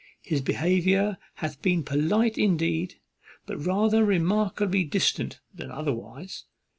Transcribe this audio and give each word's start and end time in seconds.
His 0.23 0.41
behaviour 0.41 1.19
hath 1.35 1.61
been 1.61 1.83
polite 1.83 2.35
indeed, 2.35 2.95
but 3.45 3.63
rather 3.63 4.03
remarkably 4.03 4.83
distant 4.83 5.39
than 5.53 5.69
otherwise. 5.69 6.45